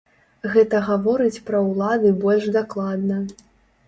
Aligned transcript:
Гэта 0.53 0.77
гаворыць 0.87 1.43
пра 1.49 1.59
ўлады 1.67 2.09
больш 2.23 2.47
дакладна. 2.57 3.19